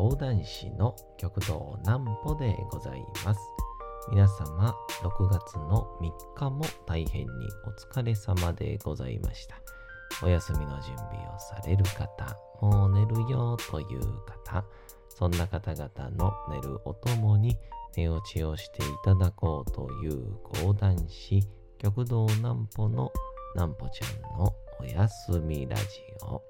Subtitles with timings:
[0.00, 3.40] 講談師の極道南歩でございます。
[4.08, 7.28] 皆様、6月の3日も大変に
[7.66, 9.60] お疲れ様でございました。
[10.22, 14.64] お休みの準備をされる方、もう寝るよという方、
[15.10, 17.58] そんな方々の寝るおともに
[17.94, 21.42] 寝落ちをしていただこうという講談師、
[21.76, 23.12] 極道南歩の
[23.54, 25.84] 南歩ちゃんのおやすみラジ
[26.22, 26.49] オ。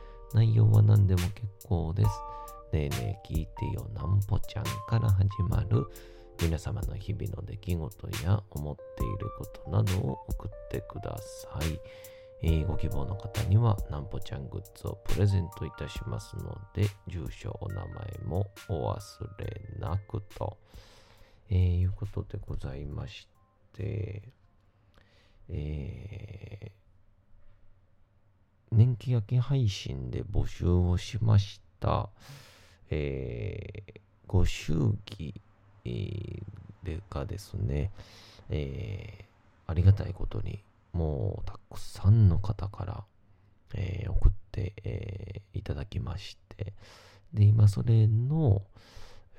[0.33, 2.09] 内容は何でも結構です。
[2.71, 5.85] ねえねえ聞いてよなんぽちゃんから始まる
[6.41, 11.79] 皆様の日々の出来事や思っていることなどを送ってください。
[12.43, 18.99] えーご希望の方にはなんぽちゃんグッズをプレゼントいたしますので、住所、お名前もお忘
[19.37, 20.57] れなくと、
[21.49, 23.27] えーいうことでございまし
[23.73, 24.33] て、
[25.49, 26.80] えー
[28.73, 32.09] 年季明け配信で募集をしました、
[32.89, 35.33] えーご祝儀、
[35.83, 37.91] でがですね、
[38.49, 39.25] えー
[39.67, 40.63] ありがたいことに、
[40.93, 43.03] もうたくさんの方から、
[43.75, 46.73] えー送って、えーいただきまして、
[47.33, 48.61] で、今それの、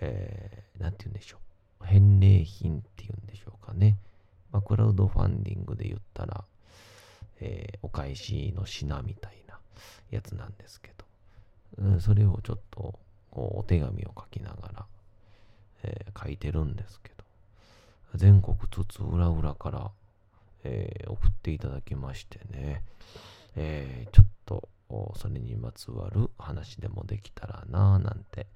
[0.00, 1.38] えーなんて言うんでしょ
[1.80, 3.96] う、返礼品っていうんでしょうかね。
[4.52, 6.44] まあ、クラウドファンディングで言ったら、
[7.42, 9.58] えーお返しの品みたいな
[10.10, 10.92] やつなんですけ
[11.76, 12.98] ど、うんそれをちょっと
[13.30, 14.86] こうお手紙を書きながら、
[15.82, 17.24] えー書いてるんですけど、
[18.14, 19.90] 全国津々浦々から、
[20.64, 22.82] えー送っていただきましてね、
[23.56, 24.68] えちょっと
[25.16, 28.46] それにまつわる話でもできたらなぁなんて、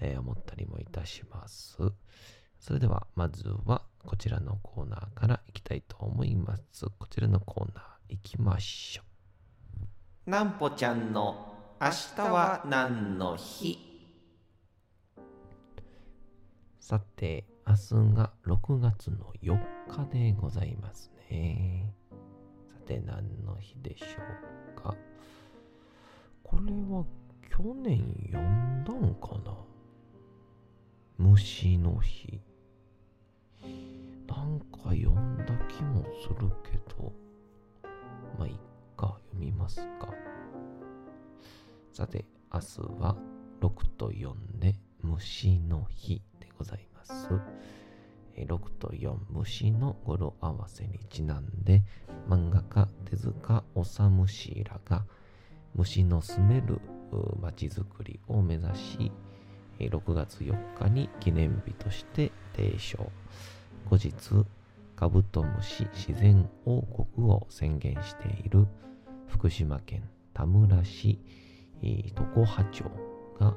[0.00, 1.76] え思ったりもいたします。
[2.60, 6.86] それではまずはこちらのコーナーからいきたいと思います。
[6.98, 9.02] こちらのコーナー行きましょ
[10.26, 10.30] う。
[10.30, 13.78] なんぽちゃんの明日は何の日？
[16.80, 21.94] さて、明日が6月の4日でございますね。
[22.68, 24.06] さて、何の日でしょ
[24.76, 24.96] うか？
[26.42, 27.04] これは
[27.48, 29.56] 去年読んだんかな？
[31.16, 32.40] 虫の日。
[34.26, 37.12] なんか読んだ気もするけど、
[38.40, 38.54] まあ、いっ
[38.96, 40.08] か、読みますか。
[41.92, 43.14] さて、明日は
[43.60, 47.28] 6と4で虫の日でございます。
[48.36, 51.82] 6と4虫の語呂合わせにちなんで
[52.26, 55.04] 漫画家手塚治虫らが
[55.74, 56.80] 虫の住める
[57.12, 59.12] う街づくりを目指し
[59.78, 63.10] 6月4日に記念日として提唱
[63.90, 64.14] 後日
[65.00, 68.66] カブトムシ自然王国を宣言している
[69.28, 71.18] 福島県田村市
[72.14, 72.84] 常葉町
[73.40, 73.56] が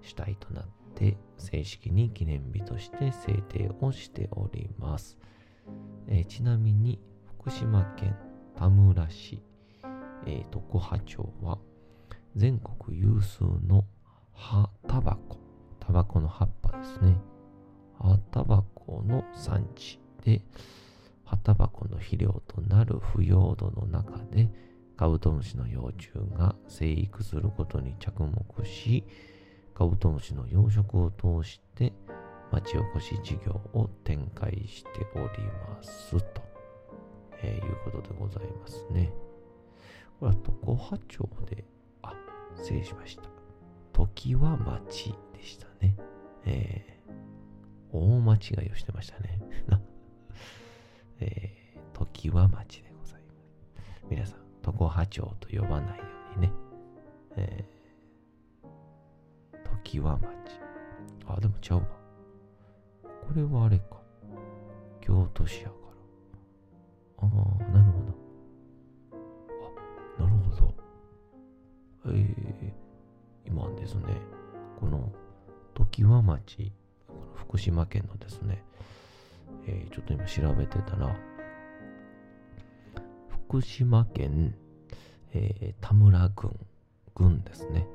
[0.00, 0.64] 主体となっ
[0.94, 5.18] て正式に記念日として制定をしております。
[6.08, 6.98] えーちなみに
[7.38, 8.16] 福島県
[8.56, 9.42] 田村市、
[10.24, 11.58] えー常葉町は
[12.36, 13.84] 全国有数の
[14.32, 15.36] 葉タバコ、
[15.78, 17.18] タバコの葉っぱですね。
[17.98, 20.42] 葉タバコの産地で、
[21.24, 24.48] 葉タバコの肥料となる腐葉土の中で、
[24.96, 29.04] カブトムシの幼虫が生育することに着目し、
[29.74, 31.92] カブトムシの養殖を通して
[32.50, 36.42] 町おこし事業を展開しておりますと、
[37.42, 39.10] えーいうことでございますね。
[40.18, 41.64] これは常葉町で、
[42.02, 42.14] あ、
[42.56, 43.22] 失礼しました。
[43.92, 45.96] 時は町でしたね。
[46.44, 49.40] えー、大間違いをしてましたね。
[51.20, 54.02] えー、時は町でございます。
[54.08, 56.04] 皆さん、常葉町と呼ばないよ
[56.36, 56.52] うにね。
[57.36, 60.26] えー、時は町。
[61.26, 61.84] あ、でもちゃうわ。
[63.04, 64.00] これはあれか。
[65.00, 65.74] 京都市やか
[67.22, 67.28] ら。
[67.28, 67.30] あ
[67.60, 68.14] あ、なるほど。
[70.18, 70.74] あ、なるほど。
[72.06, 72.72] えー、
[73.46, 74.16] 今ですね、
[74.78, 75.12] この
[75.74, 76.72] 常盤町、
[77.06, 78.64] この福島県のですね、
[79.66, 81.16] えーちょっと今調べてたら、
[83.28, 84.54] 福島県、
[85.32, 86.58] えー田村郡、
[87.14, 87.86] 郡ですね、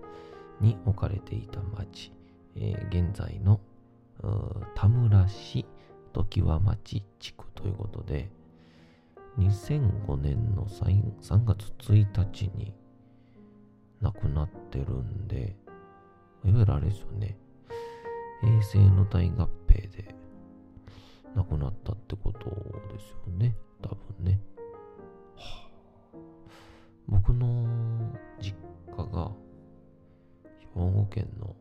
[0.61, 2.11] に置かれていた町、
[2.55, 3.59] えー、現在の
[4.75, 5.65] 田村市
[6.13, 8.29] 常盤町地区ということで、
[9.37, 12.73] 2005年の 3, 3月1日に
[14.01, 15.55] 亡くなってるんで、
[16.45, 17.37] いわゆるあれですよね、
[18.41, 20.15] 平成の大合併で
[21.35, 24.39] 亡くなったってことですよね、多分ね。
[25.35, 25.69] は
[26.13, 26.17] あ、
[27.07, 27.67] 僕の
[28.39, 28.55] 実
[28.89, 29.31] 家が
[30.73, 31.55] 兵庫県の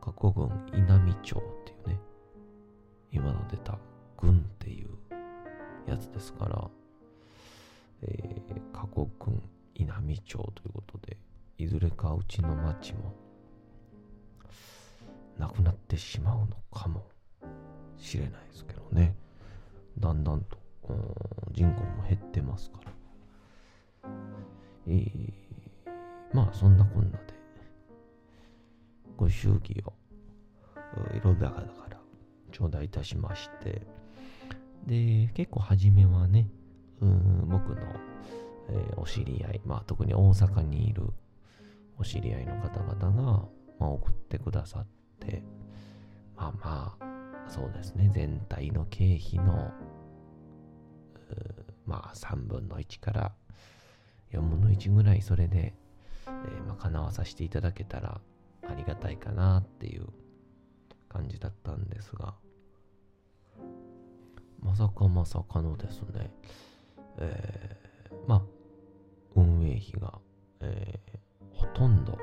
[0.00, 2.00] 加古郡稲美町っていうね、
[3.12, 3.78] 今の出た
[4.16, 4.88] 郡っていう
[5.86, 6.68] やつですから、
[8.02, 9.40] えー、加古郡
[9.74, 11.16] 稲美町ということで、
[11.58, 13.14] いずれかうちの町も
[15.38, 17.09] なくなってしまうのかも。
[18.00, 19.14] しれないですけどね。
[19.98, 20.58] だんだんと
[21.52, 24.10] 人口も減ってますから。
[24.86, 25.32] えー、
[26.32, 27.34] まあそんなこんなで、
[29.16, 29.92] ご祝儀を
[31.14, 31.98] いろんな方から
[32.50, 33.86] 頂戴いたしまして、
[34.86, 36.48] で、結構初めはね、
[37.00, 37.76] うん僕の、
[38.70, 41.02] えー、お知り合い、まあ特に大阪にいる
[41.98, 43.48] お知り合いの方々が、
[43.78, 44.86] まあ、送ってくださっ
[45.18, 45.42] て、
[46.34, 47.09] まあまあ、
[47.50, 49.72] そうですね、全体の経費の、
[51.84, 53.32] まあ3分の1から
[54.32, 55.74] 4分の1ぐらいそれで、
[56.26, 58.20] えー、まあ、叶わさせていただけたら
[58.68, 60.06] ありがたいかなっていう
[61.08, 62.34] 感じだったんですが、
[64.60, 66.30] まさかまさかのですね、
[67.18, 68.42] えー、まあ、
[69.34, 70.18] 運営費が、
[70.60, 72.16] えー、ほとんど、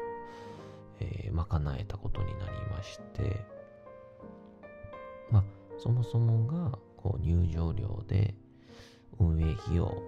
[1.02, 3.57] えー、賄えたことになりまして、
[5.32, 5.44] まあ、
[5.78, 8.34] そもそもが、こう、入場料で
[9.20, 10.02] 運営費を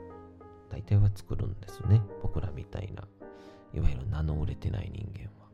[0.69, 2.01] 大体は作るんですね。
[2.21, 3.07] 僕らみたいな、
[3.73, 5.49] いわゆる名の売れてない人間は。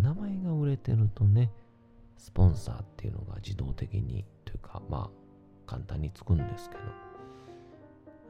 [0.00, 1.50] 名前が売れてるとね、
[2.16, 5.22] スポンサーっていうのが自動的にというか、まあ、
[5.66, 6.82] 簡単につくんですけど、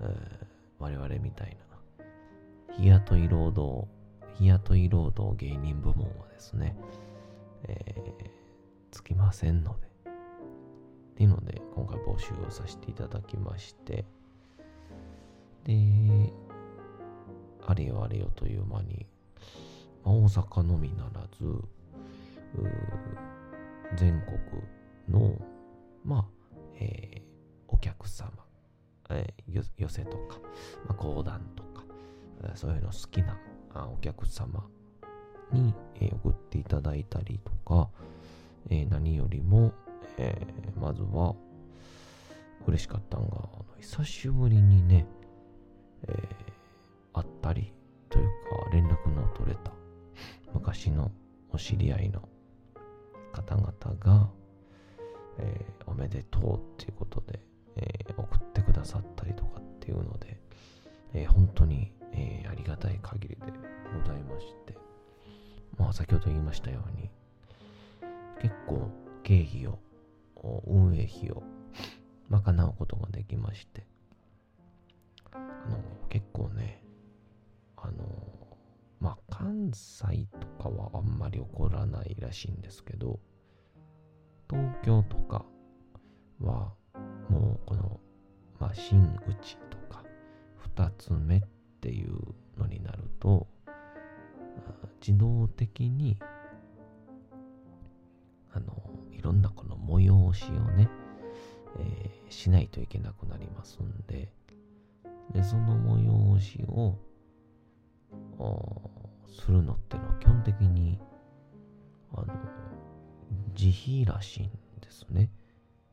[0.01, 0.47] えー、
[0.79, 1.57] 我々みたい
[1.99, 3.87] な、日雇い労働、
[4.35, 6.77] 日雇い労働芸人部門はですね、
[7.65, 8.31] えー、
[8.91, 9.92] つきませんので、
[11.13, 14.05] っていうので、今回募集をさせていただきまして、
[15.65, 16.33] で、
[17.67, 19.07] あれよあれよという間に、
[20.05, 21.45] まあ、大阪のみならず、
[23.97, 24.63] 全国
[25.09, 25.37] の、
[26.05, 26.25] まあ、
[26.77, 27.23] えー、
[27.69, 28.31] お客様、
[29.11, 30.39] えー、寄せとか、
[30.87, 31.85] まあ、講談とか、
[32.55, 33.37] そういうの好きな
[33.75, 34.67] お客様
[35.53, 37.89] に、えー、送っていただいたりとか、
[38.71, 39.73] えー、何よりも、
[40.19, 41.35] えー、まずは
[42.67, 45.07] 嬉しかったのが、あの久しぶりにね、
[46.09, 46.17] えー、
[47.13, 47.73] 会ったり
[48.09, 49.73] というか連絡の取れた
[50.53, 51.11] 昔の
[51.51, 52.29] お知り合いの
[53.33, 54.29] 方々が、
[55.39, 57.41] えー、おめでとうっていうことで、
[57.77, 60.39] えー、送ってくださったりとかっていうので、
[61.15, 63.41] えー、本当に、えありがたい限りで
[63.99, 64.77] ございまして、
[65.79, 67.11] まあ先ほど言いましたように、
[68.41, 68.91] 結構
[69.23, 69.79] 経費を、
[70.67, 71.43] 運営費を
[72.29, 73.87] 賄うことができまして、
[75.33, 76.83] あの、結構ね、
[77.77, 78.05] あの、
[79.01, 83.19] まあ、関西とかはあんまり起こらないらしいんですけど、
[84.49, 85.45] 東京とか
[86.41, 86.75] は、
[87.29, 88.01] もうこの、
[88.61, 90.05] まあ、真打ちとか、
[90.57, 91.43] 二つ目っ
[91.81, 92.17] ていう
[92.57, 93.47] のになると、
[95.07, 96.19] 自動的に、
[98.53, 98.77] あの、
[99.11, 100.89] いろんなこの催しをね、
[101.79, 104.33] えー、しないといけなくなりますんで、
[105.33, 106.99] で、その催しを、
[109.29, 110.99] するのってのは基本的に、
[112.13, 112.27] あの、
[113.59, 115.31] 自費らしいんですね。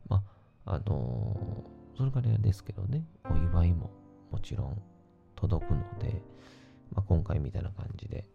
[0.08, 0.24] ま
[0.66, 1.64] あ、あの
[1.98, 3.92] それからですけどね、お祝いも
[4.32, 4.82] もちろん
[5.36, 6.22] 届くので、
[6.92, 8.26] まあ、今回みたいな感じで、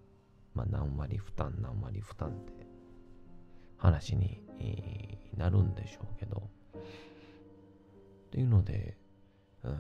[0.54, 2.63] まあ、何割負担、何割負担って
[3.76, 4.40] 話に、
[5.37, 6.81] なるんでしょうけど、っ
[8.31, 8.97] ていうので、
[9.62, 9.78] うん、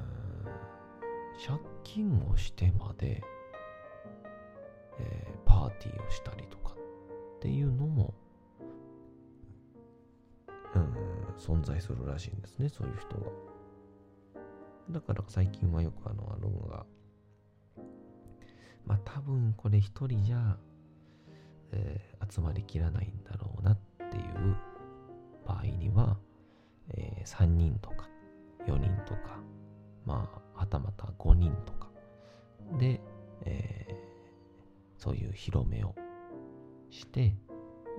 [1.46, 3.22] 借金をしてまで、
[4.98, 6.74] えー、パーティーをしたりとか
[7.36, 8.14] っていうのも、
[10.74, 10.94] うん、
[11.38, 13.26] 存在するらしいんですね、そういう人が。
[14.90, 16.84] だから最近はよくあの、あるのが、
[18.84, 20.58] まあ多分これ一人じゃ、
[22.34, 23.78] 集まりきらないんだろうなっ
[24.10, 24.56] ていう
[25.46, 26.16] 場合には、
[26.90, 28.08] えー、3人とか
[28.66, 29.38] 4人とか、
[30.04, 31.88] まあ、はたまた5人とか。
[32.78, 33.00] で、
[33.44, 35.94] えー、そういう広めを
[36.90, 37.36] して、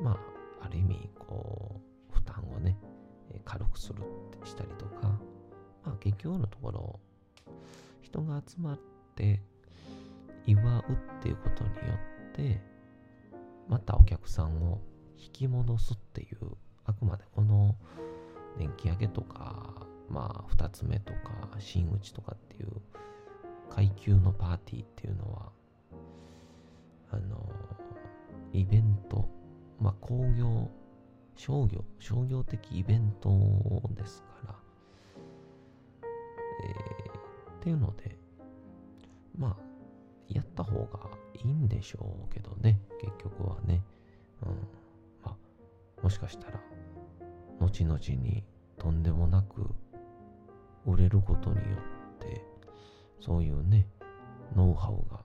[0.02, 0.20] ま
[0.62, 1.80] あ、ある意味、こ
[2.12, 2.78] う、負担をね、
[3.46, 5.08] 軽くするってしたりとか、
[5.84, 7.00] まあ結局のところ、
[8.02, 8.80] 人が集まっ
[9.16, 9.42] て
[10.46, 11.76] 祝うっていうことによ
[12.30, 12.75] って、
[13.68, 14.82] またお客さんを
[15.18, 16.52] 引き戻すっていう、
[16.86, 17.76] あくまでこの
[18.58, 22.70] 年季上げとか、まあ二つ目とか、真打ちとかっていう
[23.70, 25.52] 階級のパーティーっていうのは、
[27.12, 27.50] あの、
[28.54, 29.28] イベント、
[29.80, 30.70] まあ工業、
[31.36, 33.30] 商業、商業的イベント
[33.96, 34.56] ですから、
[36.04, 38.18] えー、っていうので、
[39.38, 39.75] まあ、
[40.30, 43.84] やった方がいいんでしょうけどね、結局はね。
[44.42, 44.50] うん。
[45.24, 45.36] まあ、
[46.02, 46.60] もしかしたら、
[47.60, 48.44] 後々に
[48.78, 49.70] とんでもなく
[50.86, 51.62] 売れることによ
[52.18, 52.44] って、
[53.20, 53.88] そういうね、
[54.56, 55.22] ノウハウが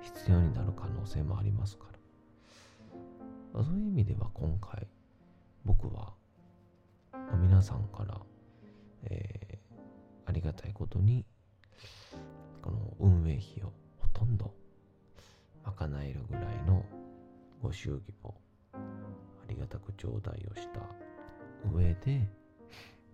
[0.00, 1.86] 必要になる可能性もありますか
[3.54, 3.62] ら。
[3.62, 4.86] そういう意味では今回、
[5.64, 6.14] 僕は、
[7.40, 8.20] 皆さんから、
[9.04, 11.26] えー、ありがたいことに、
[12.62, 13.72] この運営費を
[14.22, 14.54] とんど
[15.64, 16.84] 賄えるぐらいの
[17.60, 18.32] ご祝儀を
[18.72, 18.78] あ
[19.48, 20.80] りがたく頂戴をした
[21.74, 22.28] 上で、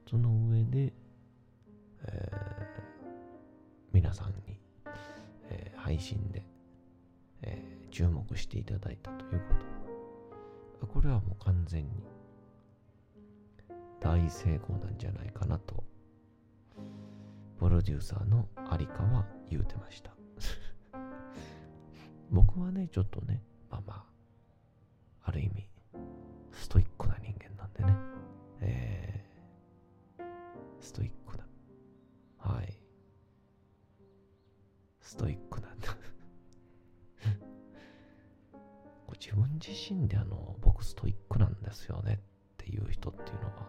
[0.09, 0.93] その上で、
[2.05, 2.37] えー、
[3.91, 4.61] 皆さんに、
[5.49, 6.43] えー、配信で、
[7.43, 9.55] えー、注目していただいたというこ
[10.81, 10.87] と。
[10.87, 11.91] これはもう完全に
[14.00, 15.83] 大成功なんじゃないかなと、
[17.59, 18.47] プロデューサーの
[18.79, 20.12] 有川言うてました。
[22.30, 24.04] 僕はね、ちょっとね、まあまあ、
[25.28, 25.68] ある意味、
[26.52, 27.97] ストイックな人間なんでね、
[28.61, 30.25] えー、
[30.80, 31.47] ストイックな、
[32.38, 32.78] はい、
[35.00, 35.88] ストイックなんだ
[39.20, 42.18] 自分自身であの、僕ストイックなんですよねっ
[42.56, 43.68] ていう人っていうのは、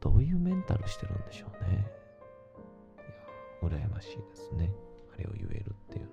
[0.00, 1.86] どういうメンタルしてるんでしょうね。
[3.62, 4.70] いや、羨ましいですね。
[5.14, 6.03] あれを言えるっていう。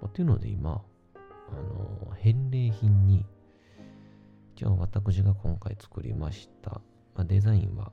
[0.00, 0.82] まあ、っていうので今、
[1.14, 3.26] あの、返礼品に、
[4.54, 6.80] 一応私が今回作りました、
[7.14, 7.92] まあ、デザインは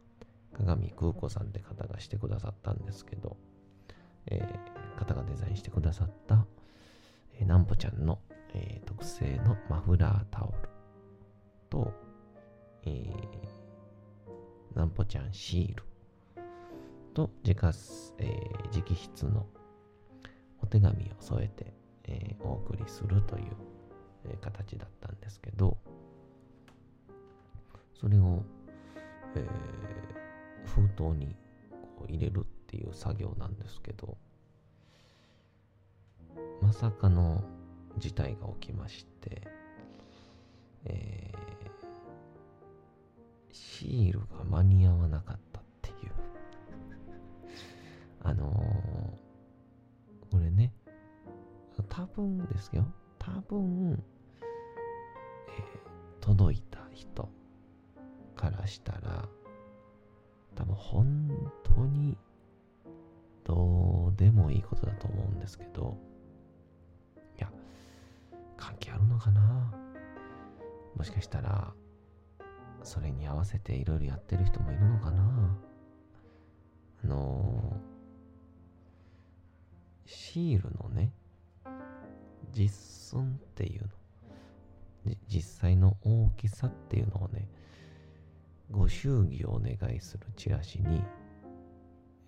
[0.53, 3.37] 鏡空子さんって方がしてくださったんですけど、
[4.27, 6.45] えー、方がデザインしてくださった、
[7.39, 8.19] えー、なんぽちゃんの、
[8.53, 10.69] えー、特製のマフラータオル
[11.69, 11.93] と、
[12.83, 15.83] えー、なんぽちゃんシール
[17.13, 17.67] と自家、
[18.19, 19.45] えー、直筆の
[20.61, 21.73] お手紙を添えて、
[22.07, 23.45] えー、お送りするという、
[24.29, 25.77] え、形だったんですけど、
[27.99, 28.43] それを、
[29.35, 31.35] えー、封筒に
[31.97, 34.17] こう入れるっていう作業なんですけど、
[36.61, 37.43] まさかの
[37.97, 39.41] 事態が起きまして、
[40.85, 41.45] えー、
[43.51, 45.54] シールが間に合わなかった。
[52.15, 52.85] 分ですよ。
[53.19, 54.03] 多分、
[55.47, 57.29] えー、届いた人
[58.35, 59.27] からしたら、
[60.55, 62.17] 多分本当に
[63.43, 65.97] どうでもいいことだと思うんですけど、
[67.37, 67.51] いや、
[68.57, 69.73] 関係あるのかな？
[70.95, 71.73] もしかしたら、
[72.83, 75.57] それに合わせていろいろやってる人もいるのかな？
[77.03, 81.11] あのー、シールのね、
[82.55, 83.89] 実寸っていうの、
[85.27, 87.49] 実際の大きさっていうのをね、
[88.71, 91.03] ご祝儀をお願いするチラシに、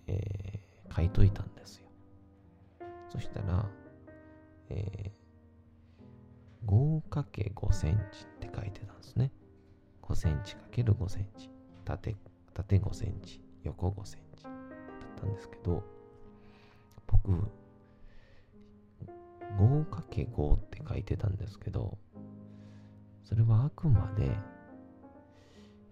[0.07, 1.87] えー、書いといたんですよ。
[3.09, 3.65] そしたら、
[4.69, 9.31] えー、5×5 センチって書いてたんですね。
[10.03, 11.49] 5センチ ×5 センチ。
[11.85, 12.15] 縦、
[12.53, 14.53] 縦5センチ、横5センチだっ
[15.15, 15.83] たんですけど、
[17.07, 17.49] 僕、
[19.57, 21.97] 5×5 って書いてたんですけど、
[23.23, 24.31] それはあくまで、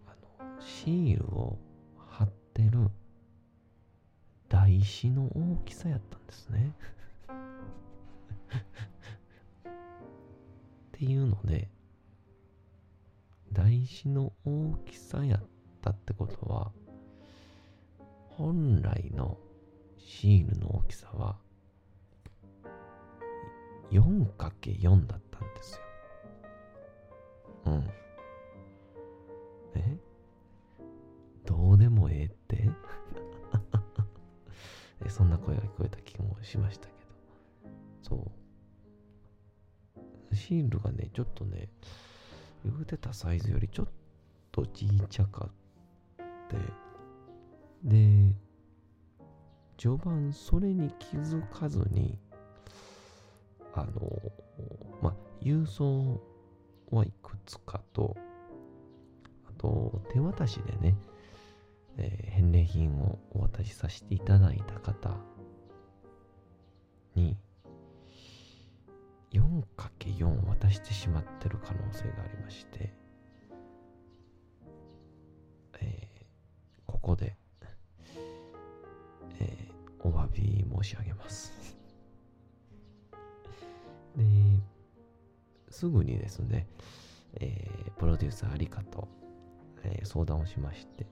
[0.06, 1.58] あの、シールを
[1.98, 2.90] 貼ってる
[4.48, 6.74] 台紙の大きさやったんですね。
[9.68, 9.72] っ
[10.92, 11.70] ていうので、
[13.52, 15.44] 台紙の大きさやっ
[15.82, 16.72] たってことは、
[18.30, 19.38] 本来の
[19.98, 21.38] シールの大きさは
[24.00, 25.82] 4×4 だったんですよ。
[27.66, 27.90] うん。
[29.75, 29.98] え？
[31.46, 32.70] どうでもええって？
[35.06, 37.00] えそんな声が聞こえた気もしましたけど。
[38.02, 38.32] そ
[40.32, 40.36] う。
[40.36, 41.70] シールがね、ちょっとね、
[42.64, 43.88] 言うてたサイズよりちょっ
[44.52, 45.52] とちいちゃかっ
[46.50, 46.58] て、
[47.84, 48.36] で、
[49.78, 52.20] 序盤それに気づかずに、
[53.75, 54.32] あの、
[55.01, 56.22] まあ、郵送
[56.91, 58.15] はいくつかと、
[59.48, 60.96] あと、手渡しでね、
[61.98, 65.17] えー、返礼品をお渡しさせていただいた方
[67.15, 67.38] に
[69.32, 72.94] 4×4 渡してしまってる可能性がありまして、
[75.82, 77.36] えー、ここで、
[79.39, 81.75] えー、お詫び申し上げます。
[84.18, 84.24] で
[85.70, 86.68] すぐにですね、
[87.40, 89.08] えー、プロデューサーありかと、
[89.84, 91.06] えー、相談をしまして、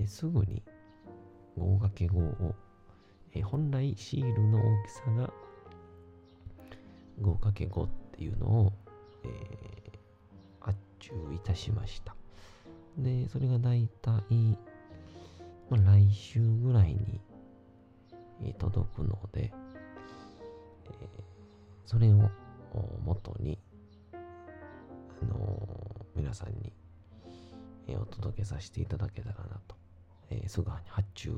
[0.00, 0.62] えー、すぐに
[1.58, 2.54] 5×5 を、
[3.32, 5.32] え、本来シールの大きさが
[7.20, 8.72] 5×5 っていうのを、
[9.24, 9.98] えー、
[10.60, 12.14] 発注いたしました。
[12.98, 14.56] で、それがだいたい、
[15.68, 17.20] まあ、来週ぐらいに、
[18.58, 19.52] 届くので、
[21.00, 21.15] え、
[21.86, 22.28] それを
[23.04, 23.58] 元に、
[24.12, 26.72] あのー、皆さんに、
[27.86, 29.76] えー、お届けさせていただけたらなと、
[30.30, 31.32] えー、すぐに発注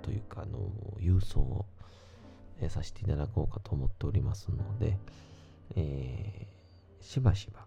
[0.00, 0.58] というか、あの
[0.98, 1.66] 郵送を、
[2.62, 4.98] えさせていただこうかと思っておりますので、
[5.76, 6.46] え
[7.00, 7.66] しばしば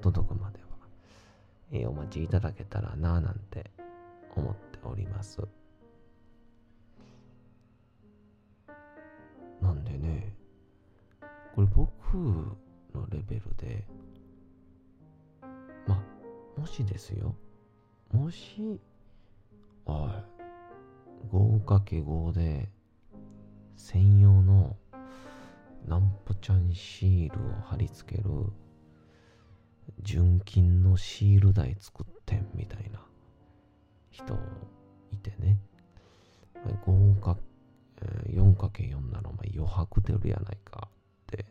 [0.00, 0.66] 届くまでは、
[1.72, 3.70] えお待ちいただけたらななんて
[4.34, 5.40] 思っております。
[9.60, 10.35] なんでね、
[11.56, 12.14] これ僕
[12.94, 13.86] のレベルで、
[15.86, 16.04] ま、
[16.54, 17.34] もしですよ、
[18.12, 18.78] もし、
[19.86, 20.10] おい、
[21.32, 22.68] 5×5 で
[23.74, 24.76] 専用の
[25.88, 28.28] なんぽちゃんシールを貼り付ける
[30.02, 33.00] 純金のシール台作ってんみたいな
[34.10, 34.38] 人
[35.10, 35.58] いてね。
[36.84, 40.90] 5×4×4 なのお前余白出るやないか。
[41.34, 41.46] って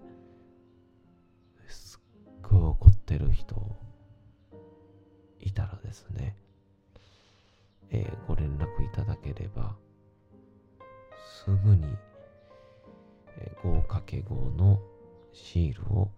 [1.67, 3.55] すっごい怒ってる人
[5.41, 6.35] いたらですね、
[7.89, 9.75] えー、ご連絡いただければ
[11.45, 11.85] すぐに
[13.63, 14.79] 5×5 の
[15.33, 16.11] シールを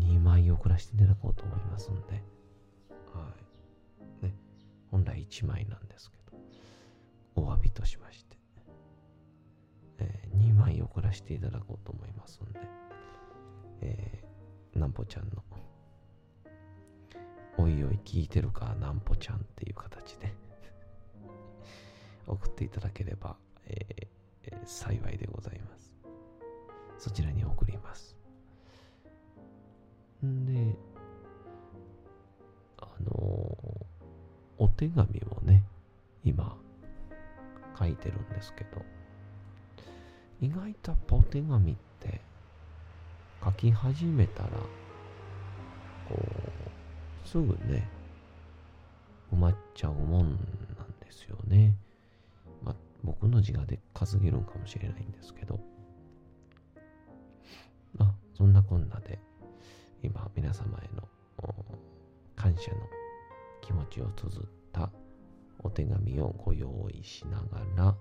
[0.00, 2.22] 2枚送らせていただこうと思いますんで、
[3.12, 3.28] は
[4.22, 4.26] い。
[4.26, 4.34] ね、
[4.90, 6.38] 本来1枚なんですけど、
[7.42, 8.36] お詫びとしまして、
[9.98, 12.60] えー、2枚送らせていただこうと思いますんで、
[13.82, 15.42] えー、なんぽちゃんの、
[17.58, 20.32] おいおい聞いてるか、なんぽちゃんっていう形で
[22.26, 24.12] 送っていただければ、えー
[24.44, 25.92] え、幸いでございます。
[26.98, 28.16] そちらに送ります。
[30.24, 30.76] んで、
[32.78, 33.12] あの、
[34.58, 35.64] お手紙をね、
[36.24, 36.56] 今、
[37.78, 38.82] 書いてるんですけど、
[40.42, 42.20] 意外とお手紙って
[43.44, 44.48] 書き始めたら、
[46.08, 46.18] こ
[47.24, 47.88] う、すぐね、
[49.32, 50.36] 埋まっちゃうもんなん
[50.98, 51.76] ですよね。
[52.64, 52.74] まあ
[53.04, 55.60] 僕の字がでっかすぎるんかもしれないんですけど、
[57.96, 59.20] まあ、そんなこんなで、
[60.02, 61.08] 今、皆様への
[62.34, 62.78] 感謝の
[63.60, 64.90] 気持ちを綴った
[65.60, 67.96] お手紙をご用意しながら、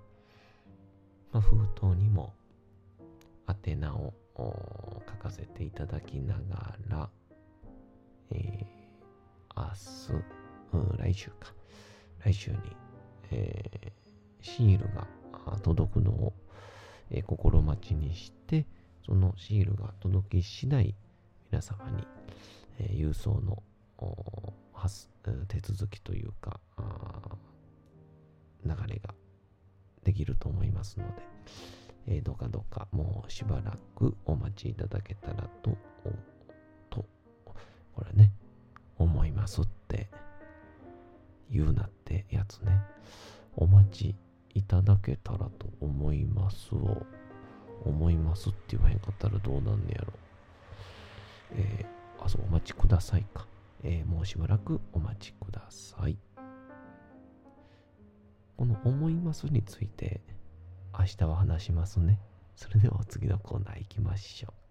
[1.32, 2.34] まあ、封筒にも
[3.65, 7.10] 宛名を書かせていただきながら、
[8.32, 9.62] えー、
[10.74, 11.54] 明日、来週か、
[12.24, 12.58] 来週に、
[13.32, 14.02] えー
[14.41, 15.08] シールが
[15.62, 16.34] 届くのを、
[17.10, 18.65] え心待ちにして、
[19.06, 20.96] そのシールが届き次第、
[21.52, 22.04] 皆様に、
[22.80, 23.62] え郵送の
[25.48, 26.60] 手続きというか、
[28.65, 29.13] 流れが
[30.04, 31.22] できると思いますので、
[32.08, 35.78] えー、どうかどうかもうしばらくお待ちいただけたらと、
[36.90, 37.06] と、
[37.46, 37.56] こ
[38.06, 38.32] れね、
[38.98, 40.10] 思いますって
[41.50, 42.80] 言うなってやつね。
[43.56, 44.16] お待ち
[44.54, 47.06] いただけたらと思いますを、
[47.84, 50.14] 思いますって言わへんかったらどうなんねやろ。
[51.54, 53.46] えー、あ、そう、お待ちくださいか。
[53.84, 56.18] えー、もうしばらくお待ちください。
[58.58, 60.22] この思いますについて、
[60.98, 62.20] 明日は話しますね。
[62.56, 64.71] それでは次のコーナー行きましょう。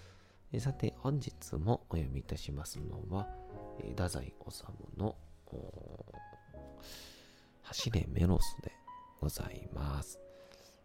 [0.59, 3.27] さて、本日もお読みいたしますのは、
[3.79, 4.35] 太宰治
[4.97, 5.15] の
[7.61, 8.71] 走れメロスで
[9.21, 10.19] ございます。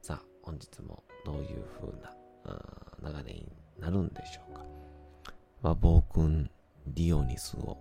[0.00, 2.14] さあ、本日もどういう風な
[3.02, 4.64] 流れになるんでしょうか。
[5.62, 6.48] まあ、暴君
[6.86, 7.76] ディオニスを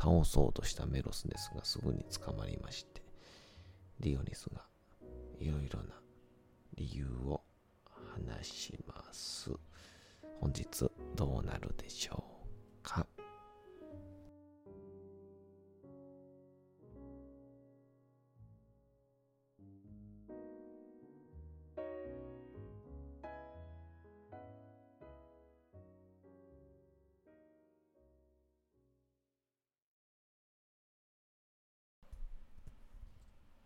[0.00, 3.02] 倒そうとしたメロスですが、すぐに捕まりまして、
[4.00, 4.64] ディオニスが
[5.38, 6.00] いろいろな
[6.74, 7.42] 理由を
[8.14, 9.50] 話します。
[10.40, 13.06] 本日どうなるでしょうか？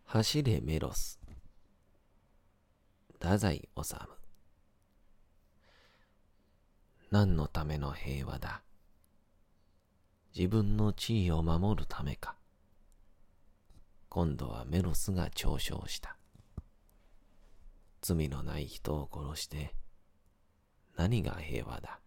[0.05, 1.19] 走れメロス。
[3.13, 4.22] 太宰治。
[7.13, 8.63] 何のための平和だ。
[10.35, 12.35] 自分の地位を守るためか。
[14.09, 16.17] 今度はメロスが嘲笑した。
[18.01, 19.75] 罪のない人を殺して
[20.97, 21.99] 何が平和だ。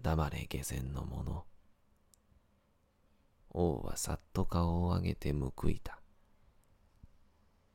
[0.00, 1.44] 黙れ下船の者。
[3.50, 5.98] 王はさっと顔を上げて報いた。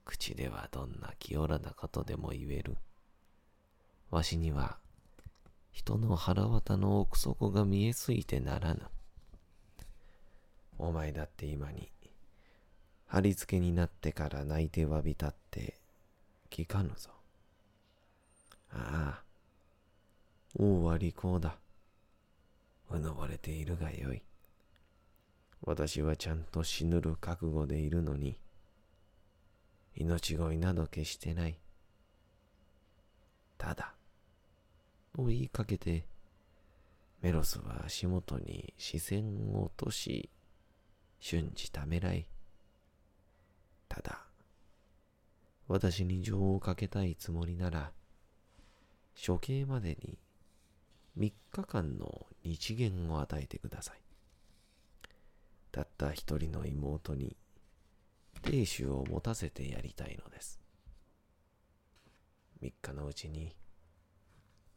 [0.06, 2.78] 口ではどんな清らなことでも言える。
[4.10, 4.80] わしには
[5.76, 8.82] 人の腹渡の奥底が見えすぎてならぬ。
[10.78, 11.92] お前だって今に、
[13.08, 15.78] 貼り付けになってから泣いてわびたって
[16.50, 17.10] 聞かぬぞ。
[18.72, 19.24] ああ、
[20.58, 21.58] 王は利口だ。
[22.90, 24.22] うぬぼれているがよい。
[25.62, 28.40] 私はちゃんと死ぬる覚悟でいるのに、
[29.94, 31.60] 命乞いなど決してない。
[33.58, 33.95] ただ、
[35.16, 36.06] と言いかけて、
[37.22, 40.30] メロスは足元に視線を落とし、
[41.22, 42.28] 瞬時ためらい。
[43.88, 44.26] ただ、
[45.70, 47.94] 私に情をかけたいつもりなら、
[49.26, 50.20] 処刑までに
[51.18, 54.02] 3日間の日限を与えてください。
[55.72, 57.38] たった一人の妹に
[58.42, 60.60] 亭主を持たせてやりたいのです。
[62.62, 63.56] 3日のうちに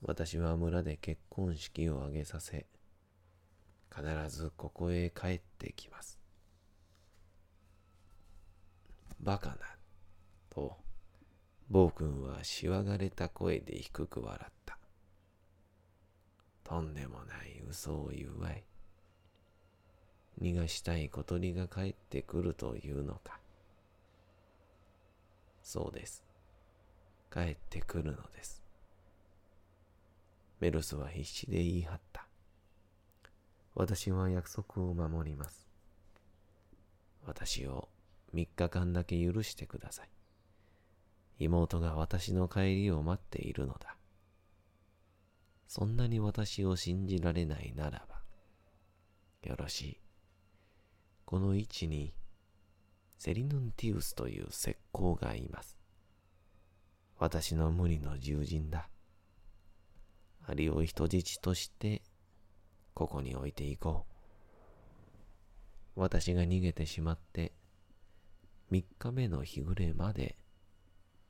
[0.03, 2.67] 私は村で結婚式を挙げさせ、
[3.95, 6.19] 必ずここへ帰ってきます。
[9.21, 9.57] バカな、
[10.51, 10.77] と、
[11.69, 14.79] 暴君はしわがれた声で低く笑った。
[16.63, 18.65] とんでもない嘘を言うわい。
[20.41, 23.41] 逃がしたい小鳥が帰ってくるというのか。
[25.63, 26.23] そうです。
[27.33, 28.68] 帰ってくるのです。
[30.61, 32.27] メロスは必死で言い張った。
[33.75, 35.69] 私は約束を守ります。
[37.25, 37.89] 私を
[38.35, 40.09] 3日間だけ許してください。
[41.39, 43.97] 妹が私の帰りを待っているのだ。
[45.69, 48.23] そんなに私を信じられないならば、
[49.49, 50.01] よろしい。
[51.25, 52.15] この位置に
[53.19, 55.77] セリヌンティウスという石膏がいます。
[57.19, 58.89] 私の無理の獣人だ。
[60.51, 62.01] アリを人質として
[62.95, 64.07] ここに置いていこ
[65.95, 66.01] う。
[66.01, 67.53] 私が逃げてしまって
[68.73, 70.37] 3日目の日暮れまで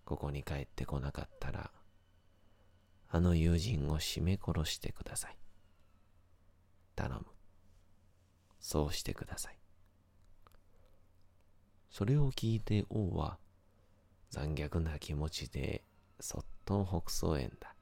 [0.04, 1.72] ここに帰ってこなかったら
[3.10, 5.36] あの友人を絞め殺してください。
[6.94, 7.26] 頼む。
[8.60, 9.58] そうしてください。
[11.90, 13.38] それを聞いて王は
[14.30, 15.82] 残虐な気持ちで
[16.20, 17.74] そっと北総園だ。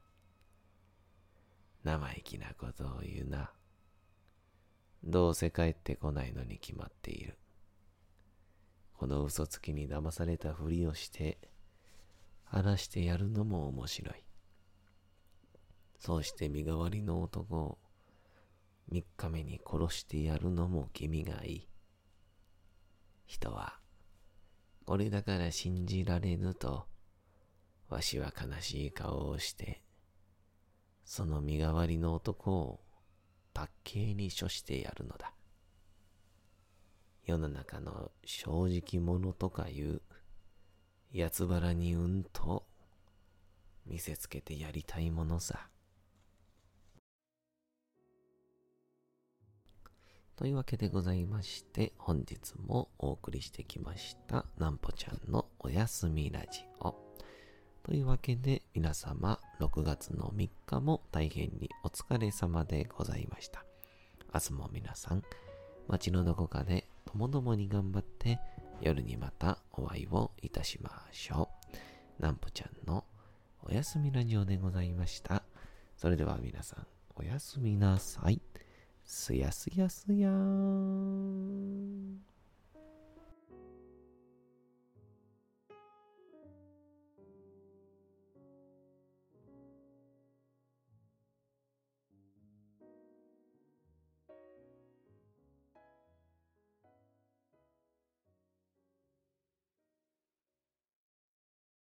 [1.86, 3.52] 生意気なことを言うな。
[5.04, 7.38] どうせ帰ってこないのに決まっている。
[8.94, 11.38] この嘘つきに騙されたふりをして、
[12.44, 14.14] 話してやるのも面白い。
[16.00, 17.78] そうして身代わりの男を
[18.90, 21.68] 三日目に殺してやるのも気味がいい。
[23.26, 23.78] 人は、
[24.86, 26.88] これだから信じられぬと、
[27.88, 29.85] わしは悲しい顔をして、
[31.06, 32.80] その身代わりの男を
[33.54, 35.32] 卓形に処してやるのだ。
[37.24, 40.02] 世の中の正直者とかいう
[41.16, 42.66] 八つ腹にうんと
[43.86, 45.68] 見せつけてやりたいものさ。
[50.34, 56.94] というわけでございまして、本日もお送りしてきました、なんぽちゃんのおやすみラジオ。
[57.84, 63.64] というわけで、皆様、6月の3日も大変にお疲れ様でございました。
[64.34, 65.22] 明日も皆さん、
[65.88, 68.38] 街のどこかでともどもに頑張って、
[68.82, 71.48] 夜にまたお会いをいたしましょ
[72.20, 72.22] う。
[72.22, 73.04] なんぽちゃんの
[73.62, 75.42] おやすみラジオでございました。
[75.96, 78.42] それでは皆さん、おやすみなさい。
[79.06, 82.35] すやすやすやーん。